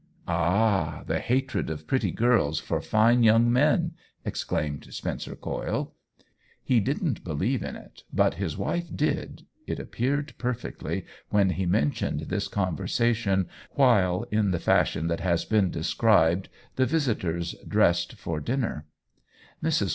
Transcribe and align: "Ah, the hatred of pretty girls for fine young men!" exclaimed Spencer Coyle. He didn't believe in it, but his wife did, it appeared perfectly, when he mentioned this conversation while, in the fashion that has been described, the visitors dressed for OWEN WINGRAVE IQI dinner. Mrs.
"Ah, 0.27 1.03
the 1.05 1.19
hatred 1.19 1.69
of 1.69 1.85
pretty 1.85 2.09
girls 2.09 2.59
for 2.59 2.81
fine 2.81 3.21
young 3.21 3.53
men!" 3.53 3.91
exclaimed 4.25 4.91
Spencer 4.91 5.35
Coyle. 5.35 5.93
He 6.63 6.79
didn't 6.79 7.23
believe 7.23 7.61
in 7.61 7.75
it, 7.75 8.01
but 8.11 8.33
his 8.41 8.57
wife 8.57 8.87
did, 8.95 9.45
it 9.67 9.77
appeared 9.79 10.33
perfectly, 10.39 11.05
when 11.29 11.51
he 11.51 11.67
mentioned 11.67 12.21
this 12.21 12.47
conversation 12.47 13.47
while, 13.73 14.23
in 14.31 14.49
the 14.49 14.57
fashion 14.59 15.05
that 15.05 15.19
has 15.19 15.45
been 15.45 15.69
described, 15.69 16.49
the 16.77 16.87
visitors 16.87 17.53
dressed 17.67 18.13
for 18.15 18.37
OWEN 18.37 18.41
WINGRAVE 18.41 18.43
IQI 18.43 18.45
dinner. 18.63 18.85
Mrs. 19.63 19.89